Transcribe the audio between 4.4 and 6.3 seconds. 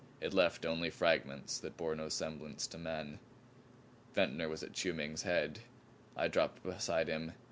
was at Chiu Ming's head; I